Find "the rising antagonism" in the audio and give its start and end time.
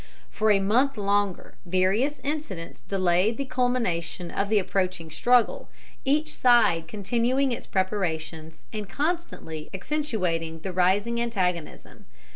10.61-12.05